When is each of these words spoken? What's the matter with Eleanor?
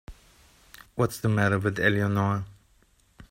What's 0.95 1.19
the 1.19 1.29
matter 1.29 1.59
with 1.59 1.79
Eleanor? 1.79 2.45